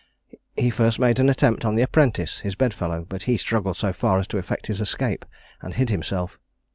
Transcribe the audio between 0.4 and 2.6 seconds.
He first made an attempt on the apprentice, his